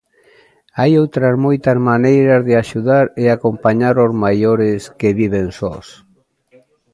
Hai 0.79 0.91
outras 1.03 1.35
moitas 1.45 1.77
maneiras 1.89 2.41
de 2.47 2.53
axudar 2.63 3.05
e 3.23 3.25
acompañar 3.27 3.95
os 4.05 4.11
maiores 4.23 4.79
que 4.99 5.15
viven 5.21 5.47
sós. 5.59 5.87